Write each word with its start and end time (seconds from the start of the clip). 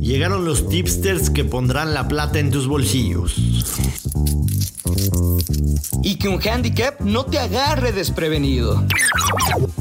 Llegaron 0.00 0.44
los 0.44 0.68
tipsters 0.68 1.30
que 1.30 1.44
pondrán 1.44 1.94
la 1.94 2.08
plata 2.08 2.38
en 2.38 2.50
tus 2.50 2.66
bolsillos. 2.66 3.34
Y 6.02 6.16
que 6.16 6.28
un 6.28 6.40
handicap 6.40 7.00
no 7.00 7.26
te 7.26 7.38
agarre 7.38 7.92
desprevenido. 7.92 8.86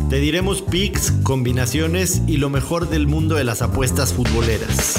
Te 0.10 0.18
diremos 0.18 0.62
picks, 0.62 1.12
combinaciones 1.24 2.22
y 2.28 2.38
lo 2.38 2.50
mejor 2.50 2.90
del 2.90 3.08
mundo 3.08 3.36
de 3.36 3.44
las 3.44 3.62
apuestas 3.62 4.14
futboleras. 4.14 4.96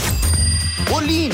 Bolín, 0.91 1.33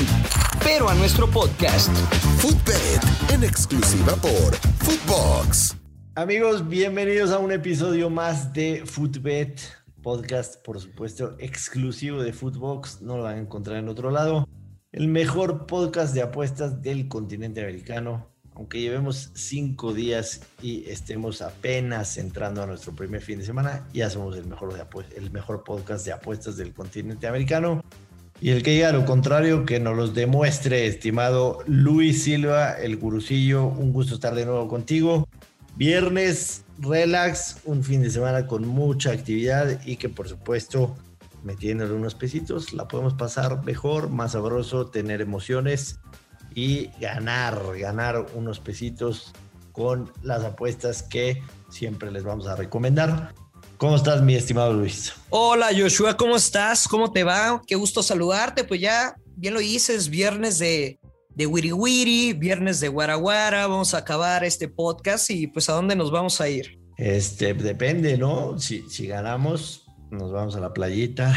pero 0.63 0.89
a 0.89 0.95
nuestro 0.95 1.29
podcast. 1.29 1.91
Footbet, 2.37 3.01
en 3.31 3.43
exclusiva 3.43 4.15
por 4.15 4.55
Footbox. 4.79 5.75
Amigos, 6.15 6.67
bienvenidos 6.67 7.31
a 7.31 7.39
un 7.39 7.51
episodio 7.51 8.09
más 8.09 8.53
de 8.53 8.83
Footbet, 8.85 9.59
podcast, 10.03 10.63
por 10.63 10.79
supuesto, 10.79 11.35
exclusivo 11.39 12.21
de 12.21 12.33
Footbox. 12.33 13.01
No 13.01 13.17
lo 13.17 13.23
van 13.23 13.37
a 13.37 13.39
encontrar 13.39 13.77
en 13.77 13.89
otro 13.89 14.11
lado. 14.11 14.47
El 14.91 15.07
mejor 15.07 15.65
podcast 15.65 16.13
de 16.13 16.21
apuestas 16.21 16.83
del 16.83 17.07
continente 17.07 17.61
americano. 17.61 18.27
Aunque 18.53 18.79
llevemos 18.79 19.31
cinco 19.33 19.93
días 19.93 20.41
y 20.61 20.87
estemos 20.87 21.41
apenas 21.41 22.17
entrando 22.17 22.61
a 22.61 22.67
nuestro 22.67 22.93
primer 22.93 23.21
fin 23.21 23.39
de 23.39 23.45
semana, 23.45 23.87
ya 23.91 24.11
somos 24.11 24.37
el 24.37 24.45
mejor, 24.45 24.75
de 24.75 24.85
el 25.17 25.31
mejor 25.31 25.63
podcast 25.63 26.05
de 26.05 26.11
apuestas 26.11 26.55
del 26.55 26.71
continente 26.71 27.25
americano. 27.25 27.83
Y 28.39 28.51
el 28.51 28.61
que 28.61 28.71
diga 28.71 28.91
lo 28.91 29.05
contrario, 29.05 29.65
que 29.65 29.79
nos 29.79 29.95
los 29.95 30.13
demuestre, 30.13 30.85
estimado 30.85 31.63
Luis 31.65 32.23
Silva, 32.23 32.73
el 32.73 32.97
gurucillo. 32.97 33.65
Un 33.65 33.93
gusto 33.93 34.15
estar 34.15 34.35
de 34.35 34.45
nuevo 34.45 34.67
contigo. 34.67 35.27
Viernes, 35.75 36.62
relax, 36.77 37.57
un 37.65 37.83
fin 37.83 38.01
de 38.01 38.09
semana 38.09 38.47
con 38.47 38.67
mucha 38.67 39.11
actividad 39.11 39.81
y 39.85 39.97
que 39.97 40.09
por 40.09 40.27
supuesto 40.27 40.95
metiéndole 41.43 41.93
unos 41.93 42.15
pesitos 42.15 42.73
la 42.73 42.87
podemos 42.87 43.13
pasar 43.13 43.63
mejor, 43.63 44.09
más 44.09 44.31
sabroso, 44.31 44.87
tener 44.87 45.21
emociones 45.21 45.99
y 46.55 46.87
ganar, 46.99 47.61
ganar 47.77 48.25
unos 48.33 48.59
pesitos 48.59 49.33
con 49.71 50.11
las 50.21 50.43
apuestas 50.43 51.03
que 51.03 51.41
siempre 51.69 52.11
les 52.11 52.23
vamos 52.23 52.47
a 52.47 52.55
recomendar. 52.55 53.33
¿Cómo 53.77 53.95
estás, 53.95 54.21
mi 54.21 54.35
estimado 54.35 54.73
Luis? 54.73 55.13
Hola, 55.29 55.69
Joshua, 55.77 56.15
¿cómo 56.15 56.35
estás? 56.35 56.87
¿Cómo 56.87 57.11
te 57.11 57.23
va? 57.23 57.61
Qué 57.67 57.75
gusto 57.75 58.01
saludarte. 58.03 58.63
Pues 58.63 58.79
ya, 58.79 59.15
bien 59.35 59.55
lo 59.55 59.59
dices, 59.59 60.09
viernes 60.09 60.59
de 60.59 60.99
de 61.35 61.45
Wiri 61.47 61.71
Wiri, 61.73 62.33
viernes 62.33 62.79
de 62.79 62.87
Guaraguara, 62.87 63.67
vamos 63.67 63.93
a 63.93 63.99
acabar 63.99 64.43
este 64.43 64.67
podcast 64.67 65.29
y 65.31 65.47
pues 65.47 65.69
a 65.69 65.73
dónde 65.73 65.95
nos 65.95 66.11
vamos 66.11 66.39
a 66.41 66.49
ir. 66.49 66.79
Este, 66.97 67.53
depende, 67.53 68.17
¿no? 68.17 68.59
Si, 68.59 68.87
si 68.89 69.07
ganamos, 69.07 69.82
nos 70.13 70.31
vamos 70.31 70.55
a 70.55 70.59
la 70.59 70.73
playita. 70.73 71.33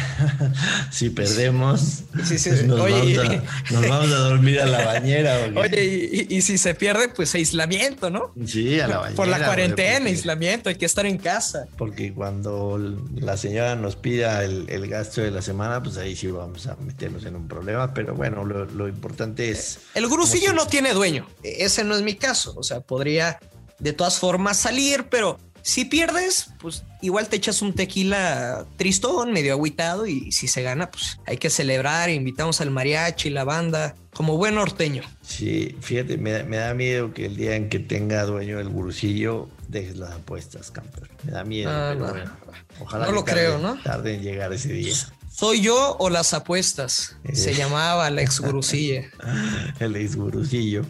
si 0.91 1.11
perdemos, 1.11 2.05
Nos, 2.13 3.89
vamos 3.89 4.13
a, 4.13 4.19
dormir 4.19 4.61
a 4.61 4.67
la 4.67 4.85
bañera. 4.85 5.51
Oye, 5.55 6.27
y, 6.29 6.43
si 6.43 6.59
se 6.59 6.75
pierde, 6.75 7.09
pues 7.09 7.35
aislamiento, 7.35 8.11
¿no? 8.11 8.33
Sí, 8.47 8.81
a 8.81 8.87
la 8.87 8.99
bañera. 8.99 9.17
Por 9.17 9.29
la 9.29 9.45
cuarentena, 9.45 10.07
aislamiento, 10.07 10.69
hay 10.69 10.77
que 10.77 10.87
estar 10.87 11.07
en 11.07 11.19
casa. 11.19 11.67
Porque 11.77 12.13
cuando 12.13 12.79
la 13.15 13.37
señora 13.37 13.77
nos 13.77 13.97
pida 13.97 14.45
el, 14.45 14.87
gasto 14.89 15.21
de 15.23 15.31
la 15.31 15.43
semana, 15.43 15.83
pues 15.83 15.97
ahí 15.97 16.15
sí 16.15 16.29
vamos 16.29 16.67
a 16.67 16.77
meternos 16.77 17.25
en 17.25 17.37
un 17.37 17.49
problema. 17.49 17.93
Pero 17.95 18.15
bueno, 18.15 18.45
lo, 18.45 18.67
lo 18.67 18.89
importante 18.89 19.51
es... 19.51 19.79
El 19.95 20.09
grusillo 20.09 20.53
no 20.53 20.67
tiene 20.67 20.93
dueño. 20.93 21.27
E, 21.43 21.65
ese 21.65 21.83
no 21.83 21.97
es 21.97 22.03
mi 22.03 22.15
caso. 22.15 22.55
O 22.57 22.63
sea, 22.63 22.81
podría 22.81 23.41
de 23.79 23.93
todas 23.93 24.19
formas 24.19 24.59
salir, 24.59 25.07
pero 25.11 25.39
si 25.67 25.85
pierdes, 25.85 26.51
pues 26.61 26.85
igual 27.03 27.29
te 27.29 27.35
echas 27.35 27.61
un 27.61 27.73
tequila 27.73 28.65
tristón, 28.77 29.33
medio 29.33 29.53
agüitado 29.53 30.07
y 30.07 30.31
si 30.31 30.47
se 30.47 30.63
gana, 30.63 30.93
pues 30.93 31.19
hay 31.27 31.39
que 31.39 31.51
celebrar, 31.51 32.09
invitamos 32.09 32.61
al 32.61 32.71
mariachi, 32.71 33.31
la 33.31 33.43
banda, 33.43 33.97
como 34.15 34.37
buen 34.37 34.55
norteño. 34.55 35.03
Sí, 35.23 35.77
fíjate, 35.81 36.19
me, 36.19 36.57
da 36.57 36.73
miedo 36.73 37.13
que 37.13 37.27
el 37.27 37.35
día 37.35 37.57
en 37.57 37.69
que 37.69 37.81
tenga 37.81 38.23
dueño 38.23 38.61
el 38.61 38.69
gurusillo 38.69 39.49
dejes 39.67 39.97
las 39.97 40.13
apuestas, 40.13 40.71
campeón. 40.71 41.09
Me 41.25 41.33
da 41.33 41.43
miedo. 41.43 41.69
Ah, 41.73 41.97
no. 41.99 42.15
ojalá 42.79 43.07
no 43.07 43.13
lo 43.13 43.25
creo, 43.25 43.59
¿no? 43.59 43.75
Tarde 43.83 44.15
en 44.15 44.23
llegar 44.23 44.53
ese 44.53 44.69
día. 44.69 44.95
¿Soy 45.33 45.63
yo 45.63 45.97
o 45.99 46.11
las 46.11 46.33
apuestas? 46.33 47.17
Se 47.33 47.51
eh. 47.51 47.55
llamaba 47.55 48.09
la 48.11 48.23
ex 48.23 48.39
gurusilla. 48.39 49.03
el 49.81 49.97
ex 49.97 50.15
gurusillo. 50.15 50.83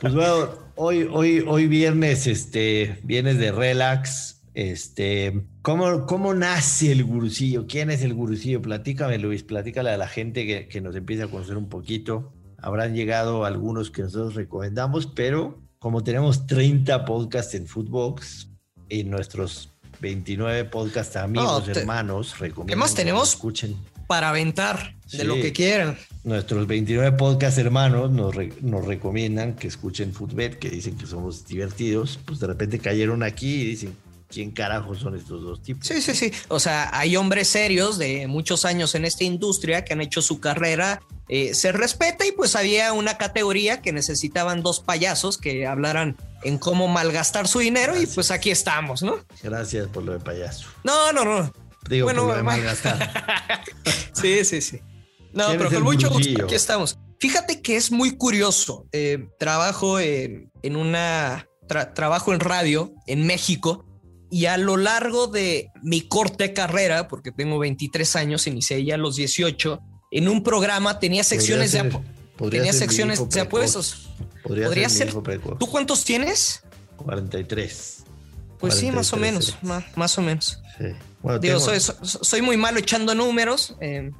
Pues 0.00 0.14
bueno, 0.14 0.67
hoy, 0.78 1.08
hoy, 1.12 1.44
hoy 1.46 1.66
viernes, 1.66 2.26
este, 2.26 2.98
viernes 3.02 3.38
de 3.38 3.52
relax. 3.52 4.42
Este, 4.54 5.44
¿cómo, 5.62 6.06
¿cómo 6.06 6.34
nace 6.34 6.90
el 6.90 7.04
gurusillo? 7.04 7.66
¿Quién 7.66 7.90
es 7.90 8.02
el 8.02 8.14
gurusillo? 8.14 8.62
Platícame, 8.62 9.18
Luis, 9.18 9.42
platícale 9.42 9.90
a 9.90 9.96
la 9.96 10.08
gente 10.08 10.46
que, 10.46 10.68
que 10.68 10.80
nos 10.80 10.96
empiece 10.96 11.24
a 11.24 11.28
conocer 11.28 11.56
un 11.56 11.68
poquito. 11.68 12.32
Habrán 12.56 12.94
llegado 12.94 13.44
algunos 13.44 13.90
que 13.90 14.02
nosotros 14.02 14.34
recomendamos, 14.34 15.06
pero 15.06 15.62
como 15.78 16.02
tenemos 16.02 16.46
30 16.46 17.04
podcasts 17.04 17.54
en 17.54 17.66
Footbox, 17.66 18.48
en 18.88 19.10
nuestros 19.10 19.70
29 20.00 20.64
podcast 20.64 21.16
amigos, 21.16 21.68
hermanos, 21.68 22.38
recomiendo. 22.38 22.72
¿Qué 22.72 22.76
más 22.76 22.94
tenemos? 22.94 23.30
Escuchen. 23.30 23.76
Para 24.08 24.30
aventar 24.30 24.96
de 25.12 25.24
lo 25.24 25.36
que 25.36 25.52
quieran. 25.52 25.96
Nuestros 26.24 26.66
29 26.66 27.12
podcast 27.16 27.56
hermanos 27.58 28.10
nos, 28.10 28.34
nos 28.60 28.84
recomiendan 28.84 29.54
que 29.54 29.68
escuchen 29.68 30.12
Footbet, 30.12 30.58
que 30.58 30.70
dicen 30.70 30.96
que 30.96 31.06
somos 31.06 31.46
divertidos. 31.46 32.18
Pues 32.24 32.40
de 32.40 32.48
repente 32.48 32.80
cayeron 32.80 33.22
aquí 33.22 33.60
y 33.60 33.64
dicen, 33.64 33.96
quién 34.28 34.50
carajo 34.50 34.94
son 34.94 35.16
estos 35.16 35.42
dos 35.42 35.62
tipos. 35.62 35.86
Sí, 35.86 36.00
sí, 36.00 36.14
sí. 36.14 36.32
O 36.48 36.60
sea, 36.60 36.90
hay 36.92 37.16
hombres 37.16 37.48
serios 37.48 37.98
de 37.98 38.26
muchos 38.26 38.64
años 38.64 38.94
en 38.94 39.04
esta 39.04 39.24
industria 39.24 39.84
que 39.84 39.94
han 39.94 40.00
hecho 40.00 40.22
su 40.22 40.40
carrera. 40.40 41.00
Eh, 41.28 41.54
se 41.54 41.72
respeta 41.72 42.26
y 42.26 42.32
pues 42.32 42.56
había 42.56 42.92
una 42.92 43.18
categoría 43.18 43.82
que 43.82 43.92
necesitaban 43.92 44.62
dos 44.62 44.80
payasos 44.80 45.36
que 45.38 45.66
hablaran 45.66 46.16
en 46.42 46.58
cómo 46.58 46.88
malgastar 46.88 47.48
su 47.48 47.58
dinero 47.58 48.00
y 48.00 48.06
pues 48.06 48.30
aquí 48.30 48.50
estamos, 48.50 49.02
¿no? 49.02 49.18
Gracias 49.42 49.88
por 49.88 50.04
lo 50.04 50.12
de 50.12 50.20
payaso. 50.20 50.68
No, 50.84 51.12
no, 51.12 51.24
no. 51.24 51.52
Digo, 51.88 52.06
bueno, 52.06 52.22
por 52.22 52.30
lo 52.30 52.36
de 52.36 52.42
malgastar. 52.42 53.62
sí, 54.12 54.44
sí, 54.44 54.60
sí. 54.60 54.80
No, 55.32 55.48
pero 55.50 55.70
con 55.70 55.82
mucho 55.82 56.10
gusto, 56.10 56.44
aquí 56.44 56.54
estamos. 56.54 56.98
Fíjate 57.20 57.60
que 57.62 57.76
es 57.76 57.90
muy 57.90 58.16
curioso. 58.16 58.86
Eh, 58.92 59.28
trabajo 59.38 59.98
en, 60.00 60.50
una... 60.64 61.48
trabajo 61.94 62.32
en 62.32 62.40
radio 62.40 62.92
en 63.06 63.26
México 63.26 63.84
y 64.30 64.46
a 64.46 64.56
lo 64.56 64.76
largo 64.76 65.26
de 65.26 65.70
mi 65.82 66.02
corte 66.02 66.52
carrera, 66.52 67.08
porque 67.08 67.32
tengo 67.32 67.58
23 67.58 68.16
años, 68.16 68.46
inicié 68.46 68.84
ya 68.84 68.94
a 68.94 68.98
los 68.98 69.16
18, 69.16 69.80
en 70.10 70.28
un 70.28 70.42
programa 70.42 70.98
tenía 70.98 71.24
secciones 71.24 71.72
de 71.72 71.98
tenía 72.50 72.72
secciones 72.72 73.26
de 73.28 73.40
apuestos. 73.40 74.10
Podría, 74.42 74.88
ser. 74.88 75.12
¿Tú 75.58 75.66
cuántos 75.66 76.04
tienes? 76.04 76.62
43. 76.96 78.04
Pues 78.58 78.74
sí, 78.74 78.90
más 78.90 79.12
o 79.12 79.16
menos, 79.16 79.56
más, 79.94 80.18
o 80.18 80.22
menos. 80.22 80.60
Digo, 81.40 81.60
soy, 81.60 82.42
muy 82.42 82.56
malo 82.56 82.78
echando 82.78 83.14
números, 83.14 83.76
eh, 83.80 84.10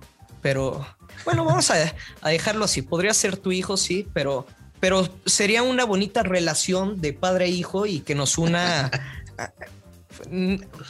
pero 0.41 0.87
bueno, 1.25 1.45
vamos 1.45 1.71
a, 1.71 1.95
a, 2.21 2.29
dejarlo 2.31 2.65
así. 2.65 2.83
Podría 2.83 3.15
ser 3.15 3.37
tu 3.37 3.53
hijo, 3.53 3.77
sí, 3.77 4.07
pero, 4.13 4.47
pero 4.81 5.09
sería 5.27 5.63
una 5.63 5.85
bonita 5.85 6.23
relación 6.23 7.01
de 7.01 7.13
padre 7.13 7.47
e 7.47 7.49
hijo 7.49 7.87
y 7.87 8.01
que 8.01 8.15
nos 8.15 8.39
una 8.39 8.91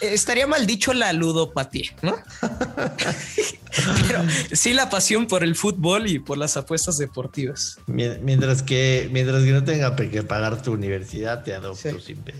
estaría 0.00 0.46
mal 0.46 0.66
dicho 0.66 0.92
la 0.92 1.12
ludopatía, 1.12 1.90
¿no? 2.02 2.16
Pero 4.06 4.24
sí 4.52 4.72
la 4.72 4.90
pasión 4.90 5.26
por 5.26 5.44
el 5.44 5.54
fútbol 5.54 6.06
y 6.06 6.18
por 6.18 6.38
las 6.38 6.56
apuestas 6.56 6.98
deportivas. 6.98 7.78
Mientras 7.86 8.62
que, 8.62 9.08
mientras 9.12 9.44
que 9.44 9.52
no 9.52 9.64
tenga 9.64 9.94
que 9.96 10.22
pagar 10.22 10.62
tu 10.62 10.72
universidad, 10.72 11.44
te 11.44 11.54
adopto 11.54 12.00
sin 12.00 12.18
pedo. 12.18 12.38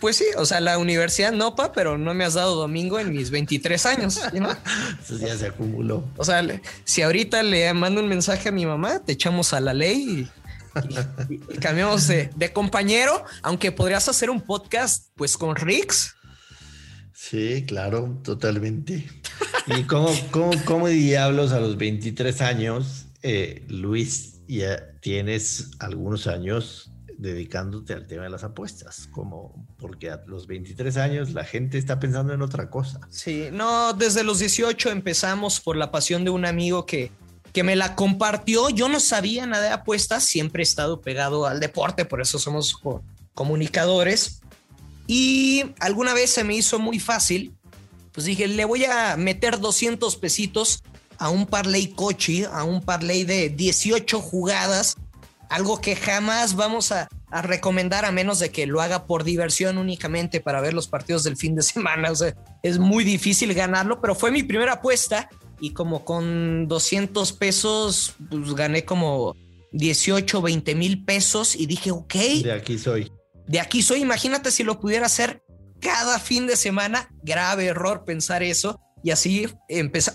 Pues 0.00 0.16
sí, 0.16 0.26
o 0.36 0.44
sea, 0.44 0.60
la 0.60 0.78
universidad 0.78 1.32
no, 1.32 1.54
pa, 1.54 1.72
pero 1.72 1.98
no 1.98 2.14
me 2.14 2.24
has 2.24 2.34
dado 2.34 2.54
domingo 2.54 2.98
en 3.00 3.10
mis 3.12 3.30
23 3.30 3.86
años. 3.86 4.20
¿no? 4.32 4.48
Ya 5.18 5.36
se 5.36 5.46
acumuló. 5.46 6.04
O 6.16 6.24
sea, 6.24 6.46
si 6.84 7.02
ahorita 7.02 7.42
le 7.42 7.72
mando 7.74 8.00
un 8.00 8.08
mensaje 8.08 8.48
a 8.50 8.52
mi 8.52 8.66
mamá, 8.66 9.00
te 9.00 9.12
echamos 9.12 9.52
a 9.52 9.60
la 9.60 9.74
ley 9.74 10.20
y 10.20 10.28
y, 11.28 11.58
cambiamos 11.58 12.06
de, 12.06 12.52
compañero, 12.52 13.24
aunque 13.42 13.72
podrías 13.72 14.08
hacer 14.08 14.30
un 14.30 14.40
podcast 14.40 15.08
pues 15.16 15.36
con 15.36 15.56
Rix. 15.56 16.14
Sí, 17.12 17.64
claro, 17.66 18.20
totalmente. 18.22 19.06
¿Y 19.66 19.82
cómo, 19.84 20.08
cómo, 20.30 20.52
cómo 20.64 20.88
diablos 20.88 21.52
a 21.52 21.60
los 21.60 21.76
23 21.76 22.40
años, 22.40 23.06
eh, 23.22 23.64
Luis, 23.68 24.40
ya 24.46 24.92
tienes 25.00 25.70
algunos 25.78 26.26
años 26.26 26.90
dedicándote 27.18 27.92
al 27.92 28.06
tema 28.06 28.22
de 28.22 28.30
las 28.30 28.44
apuestas? 28.44 29.08
Como 29.12 29.66
porque 29.76 30.10
a 30.10 30.22
los 30.26 30.46
23 30.46 30.96
años 30.96 31.34
la 31.34 31.44
gente 31.44 31.76
está 31.76 32.00
pensando 32.00 32.32
en 32.32 32.40
otra 32.40 32.70
cosa. 32.70 33.00
Sí, 33.10 33.48
no, 33.52 33.92
desde 33.92 34.24
los 34.24 34.38
18 34.38 34.90
empezamos 34.90 35.60
por 35.60 35.76
la 35.76 35.90
pasión 35.90 36.24
de 36.24 36.30
un 36.30 36.46
amigo 36.46 36.86
que 36.86 37.10
que 37.52 37.62
me 37.62 37.76
la 37.76 37.94
compartió. 37.94 38.70
Yo 38.70 38.88
no 38.88 39.00
sabía 39.00 39.46
nada 39.46 39.64
de 39.64 39.70
apuestas, 39.70 40.24
siempre 40.24 40.62
he 40.62 40.64
estado 40.64 41.00
pegado 41.00 41.46
al 41.46 41.60
deporte, 41.60 42.04
por 42.04 42.20
eso 42.20 42.38
somos 42.38 42.80
comunicadores. 43.34 44.40
Y 45.06 45.64
alguna 45.80 46.14
vez 46.14 46.30
se 46.30 46.44
me 46.44 46.54
hizo 46.54 46.78
muy 46.78 47.00
fácil, 47.00 47.54
pues 48.12 48.26
dije, 48.26 48.46
le 48.46 48.64
voy 48.64 48.84
a 48.84 49.16
meter 49.16 49.58
200 49.58 50.16
pesitos 50.16 50.82
a 51.18 51.30
un 51.30 51.46
parlay 51.46 51.88
cochi, 51.88 52.44
a 52.44 52.64
un 52.64 52.82
parlay 52.82 53.24
de 53.24 53.48
18 53.48 54.20
jugadas, 54.20 54.96
algo 55.48 55.80
que 55.80 55.96
jamás 55.96 56.54
vamos 56.54 56.92
a, 56.92 57.08
recomendar 57.30 58.06
a 58.06 58.10
menos 58.10 58.38
de 58.38 58.50
que 58.50 58.66
lo 58.66 58.80
haga 58.80 59.04
por 59.04 59.22
diversión 59.22 59.76
únicamente 59.76 60.40
para 60.40 60.62
ver 60.62 60.72
los 60.72 60.88
partidos 60.88 61.24
del 61.24 61.36
fin 61.36 61.54
de 61.54 61.62
semana. 61.74 62.10
O 62.10 62.16
sea, 62.16 62.34
es 62.62 62.78
muy 62.78 63.04
difícil 63.04 63.52
ganarlo, 63.52 64.00
pero 64.00 64.14
fue 64.14 64.30
mi 64.30 64.42
primera 64.42 64.74
apuesta 64.74 65.28
y 65.60 65.72
como 65.72 66.04
con 66.04 66.68
200 66.68 67.32
pesos, 67.34 68.14
pues 68.30 68.54
gané 68.54 68.84
como 68.84 69.36
18, 69.72 70.40
20 70.40 70.74
mil 70.74 71.04
pesos 71.04 71.54
y 71.54 71.66
dije, 71.66 71.90
ok. 71.90 72.14
De 72.42 72.52
aquí 72.52 72.78
soy. 72.78 73.12
De 73.46 73.60
aquí 73.60 73.82
soy. 73.82 74.00
Imagínate 74.00 74.50
si 74.50 74.64
lo 74.64 74.80
pudiera 74.80 75.06
hacer 75.06 75.42
cada 75.80 76.18
fin 76.18 76.46
de 76.46 76.56
semana. 76.56 77.10
Grave 77.22 77.66
error 77.66 78.04
pensar 78.04 78.42
eso. 78.42 78.80
Y 79.02 79.10
así, 79.10 79.46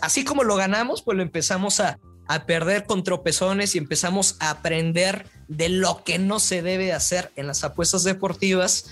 así 0.01 0.23
como 0.23 0.43
lo 0.43 0.55
ganamos, 0.55 1.03
pues 1.03 1.15
lo 1.15 1.23
empezamos 1.23 1.79
a, 1.79 1.99
a 2.27 2.45
perder 2.45 2.85
con 2.85 3.03
tropezones 3.03 3.75
y 3.75 3.77
empezamos 3.77 4.35
a 4.39 4.51
aprender 4.51 5.27
de 5.47 5.69
lo 5.69 6.03
que 6.03 6.19
no 6.19 6.39
se 6.39 6.61
debe 6.61 6.93
hacer 6.93 7.31
en 7.35 7.47
las 7.47 7.63
apuestas 7.63 8.03
deportivas. 8.03 8.85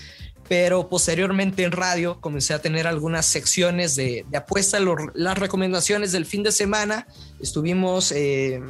Pero 0.48 0.88
posteriormente 0.88 1.62
en 1.62 1.72
radio 1.72 2.20
comencé 2.20 2.52
a 2.52 2.60
tener 2.60 2.86
algunas 2.86 3.26
secciones 3.26 3.96
de, 3.96 4.26
apuestas, 4.34 4.82
las 5.14 5.38
recomendaciones 5.38 6.12
del 6.12 6.26
fin 6.26 6.42
de 6.42 6.52
semana. 6.52 7.06
Estuvimos 7.40 8.12
eh, 8.12 8.60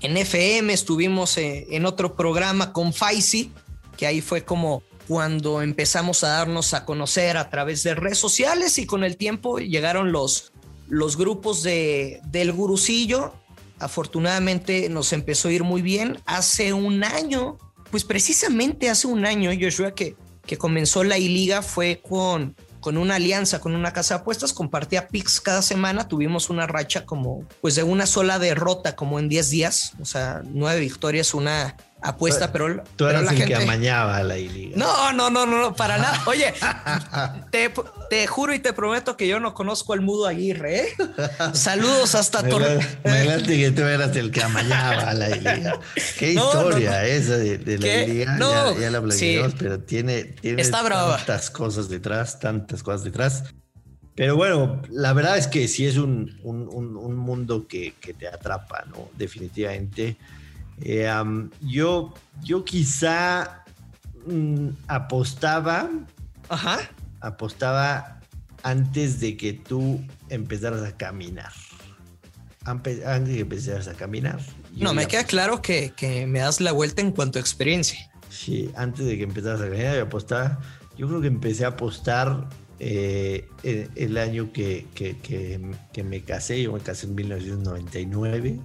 en 0.00 0.16
FM, 0.16 0.72
estuvimos 0.72 1.36
eh, 1.36 1.66
en 1.70 1.86
otro 1.86 2.16
programa 2.16 2.72
con 2.72 2.92
Faisy, 2.92 3.52
que 3.96 4.06
ahí 4.06 4.20
fue 4.22 4.44
como 4.44 4.82
cuando 5.06 5.62
empezamos 5.62 6.24
a 6.24 6.28
darnos 6.28 6.74
a 6.74 6.84
conocer 6.84 7.36
a 7.36 7.50
través 7.50 7.82
de 7.82 7.94
redes 7.94 8.18
sociales 8.18 8.78
y 8.78 8.86
con 8.86 9.04
el 9.04 9.16
tiempo 9.16 9.58
llegaron 9.58 10.12
los, 10.12 10.52
los 10.88 11.16
grupos 11.16 11.62
de, 11.62 12.20
del 12.26 12.52
gurucillo. 12.52 13.34
Afortunadamente 13.84 14.88
nos 14.88 15.12
empezó 15.12 15.48
a 15.48 15.52
ir 15.52 15.62
muy 15.62 15.82
bien. 15.82 16.18
Hace 16.24 16.72
un 16.72 17.04
año, 17.04 17.58
pues 17.90 18.02
precisamente 18.02 18.88
hace 18.88 19.06
un 19.06 19.26
año, 19.26 19.50
Joshua, 19.60 19.94
que, 19.94 20.16
que 20.46 20.56
comenzó 20.56 21.04
la 21.04 21.18
I-Liga 21.18 21.60
fue 21.60 22.00
con, 22.02 22.56
con 22.80 22.96
una 22.96 23.16
alianza, 23.16 23.60
con 23.60 23.74
una 23.74 23.92
casa 23.92 24.14
de 24.14 24.20
apuestas, 24.22 24.54
compartía 24.54 25.08
picks 25.08 25.38
cada 25.38 25.60
semana, 25.60 26.08
tuvimos 26.08 26.48
una 26.48 26.66
racha 26.66 27.04
como, 27.04 27.46
pues 27.60 27.74
de 27.74 27.82
una 27.82 28.06
sola 28.06 28.38
derrota, 28.38 28.96
como 28.96 29.18
en 29.18 29.28
10 29.28 29.50
días, 29.50 29.92
o 30.00 30.06
sea, 30.06 30.40
nueve 30.44 30.80
victorias, 30.80 31.34
una 31.34 31.76
apuesta, 32.04 32.52
pero, 32.52 32.82
Tú 32.96 33.06
eras 33.06 33.24
la 33.24 33.32
el 33.32 33.46
que 33.46 33.54
amañaba 33.54 34.22
la 34.22 34.36
liga. 34.36 34.76
No, 34.76 35.12
no, 35.12 35.30
no, 35.30 35.46
no, 35.46 35.58
no, 35.58 35.74
para 35.74 35.96
nada. 35.96 36.22
Oye, 36.26 36.52
te, 37.50 37.72
te, 38.10 38.26
juro 38.26 38.54
y 38.54 38.58
te 38.58 38.72
prometo 38.72 39.16
que 39.16 39.26
yo 39.26 39.40
no 39.40 39.54
conozco 39.54 39.94
al 39.94 40.02
mudo 40.02 40.26
Aguirre. 40.26 40.80
¿eh? 40.80 40.88
Saludos 41.54 42.14
hasta 42.14 42.46
Torre. 42.46 42.78
Adelante 43.04 43.56
que 43.56 43.70
tú 43.70 43.82
eras 43.82 44.14
el 44.16 44.30
que 44.30 44.42
amañaba 44.42 45.14
la 45.14 45.28
liga. 45.30 45.80
Qué 46.18 46.32
historia 46.32 47.06
esa 47.06 47.38
de, 47.38 47.78
la 47.78 48.06
liga. 48.06 48.38
Ya, 48.38 48.80
ya, 48.80 48.90
la 48.90 49.00
platicamos, 49.00 49.54
pero 49.58 49.80
tiene, 49.80 50.24
tiene 50.24 50.62
tantas 50.62 51.50
cosas 51.50 51.88
detrás, 51.88 52.38
tantas 52.38 52.82
cosas 52.82 53.04
detrás. 53.04 53.44
Pero 54.14 54.36
bueno, 54.36 54.82
la 54.90 55.12
verdad 55.12 55.38
es 55.38 55.48
que 55.48 55.66
sí 55.66 55.86
es 55.86 55.96
un, 55.96 56.38
un, 56.44 56.68
un, 56.68 57.16
mundo 57.16 57.66
que, 57.66 57.94
que, 58.00 58.14
te 58.14 58.28
atrapa, 58.28 58.84
¿no? 58.88 59.08
Definitivamente. 59.16 60.16
Eh, 60.80 61.10
yo, 61.60 62.14
yo 62.42 62.64
quizá 62.64 63.64
mm, 64.26 64.68
apostaba, 64.88 65.90
Ajá. 66.48 66.78
apostaba 67.20 68.20
antes 68.62 69.20
de 69.20 69.36
que 69.36 69.52
tú 69.52 70.04
empezaras 70.28 70.82
a 70.82 70.96
caminar. 70.96 71.52
Antes 72.64 73.00
de 73.00 73.34
que 73.34 73.40
empezaras 73.40 73.88
a 73.88 73.94
caminar. 73.94 74.40
No, 74.74 74.94
me 74.94 75.06
queda 75.06 75.24
claro 75.24 75.60
que, 75.60 75.92
que, 75.94 76.26
me 76.26 76.40
das 76.40 76.60
la 76.60 76.72
vuelta 76.72 77.02
en 77.02 77.12
cuanto 77.12 77.38
a 77.38 77.40
experiencia. 77.40 78.10
Sí, 78.30 78.70
antes 78.74 79.04
de 79.06 79.18
que 79.18 79.24
empezaras 79.24 79.60
a 79.60 79.64
caminar, 79.64 79.96
yo 79.96 80.02
apostaba. 80.02 80.58
Yo 80.96 81.08
creo 81.08 81.20
que 81.20 81.26
empecé 81.26 81.64
a 81.64 81.68
apostar 81.68 82.48
eh, 82.78 83.48
el, 83.62 84.16
año 84.16 84.52
que, 84.52 84.86
que, 84.94 85.18
que, 85.18 86.02
me 86.02 86.22
casé. 86.22 86.62
Yo 86.62 86.72
me 86.72 86.80
casé 86.80 87.06
en 87.06 87.14
1999. 87.14 88.60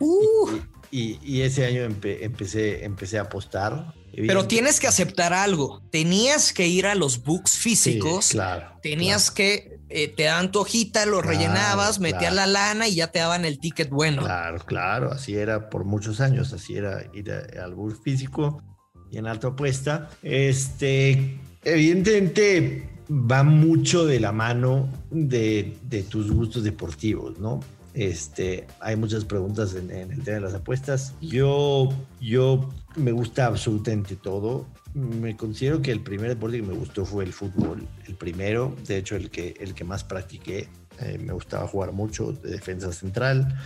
Uh. 0.00 0.48
Y, 0.90 1.40
ese 1.40 1.66
año 1.66 1.82
empecé, 1.84 2.84
empecé 2.84 3.18
a 3.18 3.22
apostar. 3.22 3.94
Pero 4.14 4.46
tienes 4.46 4.80
que 4.80 4.86
aceptar 4.86 5.32
algo. 5.32 5.82
Tenías 5.90 6.52
que 6.52 6.66
ir 6.66 6.86
a 6.86 6.94
los 6.94 7.22
books 7.22 7.58
físicos. 7.58 8.30
claro. 8.30 8.72
Tenías 8.82 9.30
que, 9.30 9.78
eh, 9.88 10.08
te 10.08 10.24
daban 10.24 10.50
tu 10.52 10.60
hojita, 10.60 11.04
lo 11.06 11.20
rellenabas, 11.20 11.98
metías 11.98 12.32
la 12.32 12.46
lana 12.46 12.88
y 12.88 12.96
ya 12.96 13.08
te 13.08 13.18
daban 13.18 13.44
el 13.44 13.58
ticket 13.58 13.90
bueno. 13.90 14.22
Claro, 14.22 14.58
claro. 14.64 15.12
Así 15.12 15.36
era 15.36 15.68
por 15.68 15.84
muchos 15.84 16.20
años. 16.20 16.52
Así 16.52 16.76
era 16.76 17.04
ir 17.12 17.30
al 17.30 17.74
book 17.74 18.00
físico 18.02 18.62
y 19.10 19.18
en 19.18 19.26
alta 19.26 19.48
apuesta. 19.48 20.08
Este, 20.22 21.38
evidentemente 21.64 22.88
va 23.10 23.42
mucho 23.42 24.06
de 24.06 24.20
la 24.20 24.32
mano 24.32 24.88
de, 25.10 25.76
de 25.82 26.02
tus 26.04 26.30
gustos 26.30 26.64
deportivos, 26.64 27.38
¿no? 27.38 27.60
Este, 27.96 28.66
hay 28.78 28.94
muchas 28.94 29.24
preguntas 29.24 29.74
en, 29.74 29.90
el 29.90 30.22
tema 30.22 30.34
de 30.34 30.40
las 30.40 30.52
apuestas. 30.52 31.14
Yo, 31.22 31.88
yo 32.20 32.68
me 32.94 33.10
gusta 33.10 33.46
absolutamente 33.46 34.16
todo. 34.16 34.66
Me 34.92 35.34
considero 35.34 35.80
que 35.80 35.92
el 35.92 36.02
primer 36.02 36.28
deporte 36.28 36.58
que 36.58 36.62
me 36.62 36.74
gustó 36.74 37.06
fue 37.06 37.24
el 37.24 37.32
fútbol, 37.32 37.88
el 38.06 38.14
primero, 38.14 38.76
de 38.86 38.98
hecho 38.98 39.16
el 39.16 39.30
que, 39.30 39.54
el 39.60 39.72
que 39.72 39.84
más 39.84 40.04
practiqué. 40.04 40.68
Eh, 41.00 41.18
me 41.18 41.32
gustaba 41.32 41.66
jugar 41.66 41.92
mucho 41.92 42.32
de 42.32 42.50
defensa 42.50 42.92
central. 42.92 43.58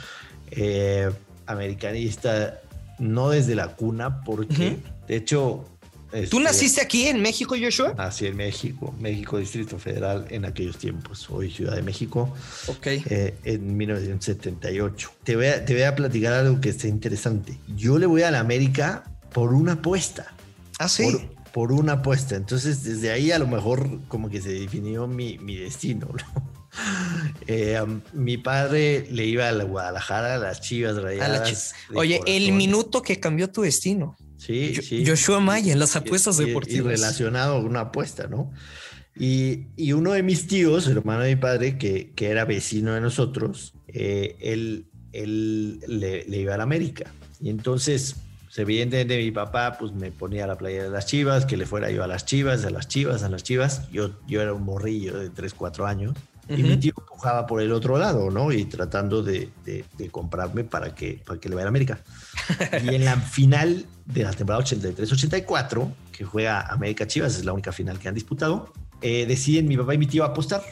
Eh, 0.53 1.11
americanista, 1.47 2.61
no 3.01 3.31
desde 3.31 3.57
la 3.57 3.75
cuna, 3.75 4.23
porque 4.23 4.77
de 5.09 5.17
hecho 5.17 5.65
¿Tú 6.11 6.17
este, 6.19 6.41
naciste 6.41 6.81
aquí 6.81 7.07
en 7.07 7.23
México, 7.23 7.55
Joshua? 7.61 7.95
Nací 7.97 8.27
en 8.27 8.37
México, 8.37 8.93
México 8.99 9.39
Distrito 9.39 9.79
Federal 9.79 10.27
en 10.31 10.45
aquellos 10.45 10.77
tiempos, 10.77 11.31
hoy 11.31 11.51
Ciudad 11.51 11.77
de 11.77 11.83
México. 11.83 12.35
Ok. 12.67 12.87
Eh, 12.87 13.35
en 13.45 13.77
1978. 13.77 15.13
Te 15.23 15.37
voy, 15.37 15.47
a, 15.47 15.65
te 15.65 15.73
voy 15.73 15.83
a 15.83 15.95
platicar 15.95 16.33
algo 16.33 16.61
que 16.61 16.71
está 16.71 16.89
interesante. 16.89 17.57
Yo 17.77 17.99
le 17.99 18.07
voy 18.07 18.23
a 18.23 18.31
la 18.33 18.41
América 18.41 19.05
por 19.33 19.55
una 19.55 19.75
apuesta. 19.75 20.35
Ah, 20.81 20.89
sí. 20.89 21.29
Por, 21.53 21.71
una 21.71 21.95
apuesta. 21.95 22.35
Entonces, 22.35 22.83
desde 22.83 23.13
ahí 23.13 23.31
a 23.31 23.39
lo 23.39 23.47
mejor 23.47 24.01
como 24.09 24.31
que 24.31 24.41
se 24.41 24.53
definió 24.53 25.07
mi, 25.07 25.39
mi 25.39 25.57
destino, 25.57 26.09
eh, 27.47 27.81
mi 28.13 28.37
padre 28.37 29.07
le 29.11 29.27
iba 29.27 29.49
a 29.49 29.53
la 29.53 29.65
Guadalajara, 29.65 30.35
a 30.35 30.39
las 30.39 30.61
Chivas 30.61 30.97
Rayadas. 30.97 31.75
Oye, 31.95 32.21
el 32.27 32.53
minuto 32.53 33.03
que 33.03 33.21
cambió 33.21 33.49
tu 33.49 33.63
destino. 33.63 34.17
Sí, 34.41 34.75
sí. 34.77 35.05
Joshua 35.07 35.39
Maya 35.39 35.73
en 35.73 35.79
las 35.79 35.97
apuestas 35.97 36.39
deportivas. 36.39 36.95
Y 36.95 36.97
relacionado 36.97 37.57
a 37.57 37.59
una 37.61 37.81
apuesta, 37.81 38.27
¿no? 38.27 38.51
Y, 39.15 39.93
uno 39.93 40.13
de 40.13 40.23
mis 40.23 40.47
tíos, 40.47 40.87
hermano 40.89 41.23
de 41.23 41.35
mi 41.35 41.41
padre, 41.41 41.77
que, 41.77 42.13
que 42.15 42.29
era 42.29 42.47
vecino 42.47 42.95
de 42.95 43.03
nosotros, 43.03 43.75
eh, 43.89 44.37
él, 44.41 44.87
él 45.13 45.81
le, 45.87 46.25
iba 46.39 46.55
a 46.55 46.57
la 46.57 46.63
América. 46.63 47.13
Y 47.39 47.51
entonces, 47.51 48.17
pues, 48.45 48.59
evidentemente 48.59 49.19
mi 49.19 49.31
papá 49.31 49.77
pues 49.79 49.93
me 49.93 50.11
ponía 50.11 50.45
a 50.45 50.47
la 50.47 50.57
playa 50.57 50.85
de 50.85 50.91
las 50.91 51.05
chivas, 51.05 51.45
que 51.45 51.59
le 51.59 51.67
fuera 51.67 51.91
yo 51.91 52.03
a 52.03 52.07
las 52.07 52.25
chivas, 52.25 52.65
a 52.65 52.71
las 52.71 52.89
chivas, 52.89 53.23
a 53.23 53.29
las 53.29 53.43
chivas. 53.43 53.91
Yo, 53.91 54.19
yo 54.27 54.41
era 54.41 54.55
un 54.55 54.63
morrillo 54.63 55.19
de 55.19 55.29
3, 55.29 55.53
4 55.53 55.87
años. 55.87 56.17
Y 56.51 56.63
mi 56.63 56.77
tío 56.77 56.93
empujaba 56.99 57.47
por 57.47 57.63
el 57.63 57.73
otro 57.73 57.97
lado, 57.97 58.31
¿no? 58.31 58.53
Y 58.53 58.65
tratando 58.65 59.23
de, 59.23 59.51
de, 59.65 60.11
comprarme 60.11 60.65
para 60.65 60.95
que, 60.95 61.23
para 61.25 61.39
que 61.39 61.49
le 61.49 61.55
vaya 61.55 61.67
a 61.67 61.69
América. 61.69 62.01
y 62.83 62.95
en 62.95 63.05
la 63.05 63.17
final 63.17 63.87
de 64.05 64.23
la 64.25 64.33
temporada 64.33 64.65
83-84, 64.65 65.93
que 66.11 66.25
juega 66.25 66.61
América 66.63 67.07
Chivas, 67.07 67.37
es 67.37 67.45
la 67.45 67.53
única 67.53 67.73
final 67.73 67.99
que 67.99 68.09
han 68.09 68.15
disputado, 68.15 68.73
eh, 69.01 69.27
deciden 69.27 69.69
mi 69.69 69.77
papá 69.77 69.95
y 69.95 69.99
mi 69.99 70.07
tío 70.07 70.25
apostar 70.25 70.63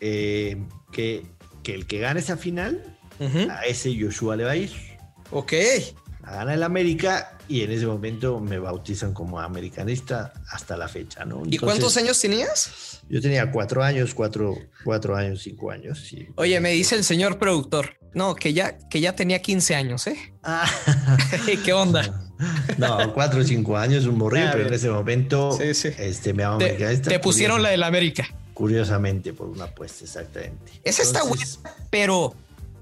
eh, 0.00 0.62
que, 0.92 1.26
que 1.62 1.74
el 1.74 1.86
que 1.86 2.00
gane 2.00 2.20
esa 2.20 2.36
final, 2.36 2.82
a 3.50 3.64
ese 3.64 3.96
Joshua 3.98 4.36
le 4.36 4.44
va 4.44 4.50
a 4.50 4.56
ir. 4.56 4.72
Ok. 5.30 5.54
Gana 6.26 6.54
el 6.54 6.62
América 6.62 7.36
y 7.48 7.62
en 7.62 7.70
ese 7.70 7.86
momento 7.86 8.40
me 8.40 8.58
bautizan 8.58 9.12
como 9.12 9.40
americanista 9.40 10.32
hasta 10.50 10.76
la 10.76 10.88
fecha, 10.88 11.24
¿no? 11.24 11.42
¿Y 11.46 11.58
cuántos 11.58 11.96
años 11.96 12.20
tenías? 12.20 13.00
Yo 13.08 13.20
tenía 13.20 13.50
cuatro 13.50 13.82
años, 13.82 14.14
cuatro, 14.14 14.56
cuatro 14.84 15.16
años, 15.16 15.42
cinco 15.42 15.70
años. 15.70 16.10
Oye, 16.36 16.60
me 16.60 16.70
dice 16.70 16.94
el 16.96 17.04
señor 17.04 17.38
productor, 17.38 17.98
no, 18.14 18.34
que 18.34 18.52
ya, 18.52 18.78
que 18.88 19.00
ya 19.00 19.14
tenía 19.14 19.42
15 19.42 19.74
años, 19.74 20.06
¿eh? 20.06 20.16
Ah. 20.42 20.70
¿Qué 21.64 21.72
onda? 21.72 22.22
No, 22.78 23.12
cuatro 23.12 23.40
o 23.40 23.44
cinco 23.44 23.76
años, 23.76 24.06
un 24.06 24.18
morrillo, 24.18 24.48
pero 24.52 24.68
en 24.68 24.74
ese 24.74 24.90
momento 24.90 25.58
Este, 25.60 26.32
me 26.32 26.44
te, 26.58 26.96
te 26.98 27.18
pusieron 27.18 27.62
la 27.62 27.70
del 27.70 27.82
América. 27.82 28.26
Curiosamente, 28.54 29.32
por 29.32 29.48
una 29.48 29.64
apuesta, 29.64 30.04
exactamente. 30.04 30.72
Esa 30.84 31.02
está 31.02 31.24
buena, 31.24 31.44
pero 31.90 32.34